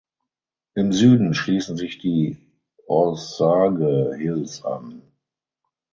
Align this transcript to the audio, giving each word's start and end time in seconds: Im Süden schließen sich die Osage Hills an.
Im 0.73 0.93
Süden 0.93 1.35
schließen 1.35 1.77
sich 1.77 1.99
die 1.99 2.35
Osage 2.87 4.15
Hills 4.17 4.65
an. 4.65 5.03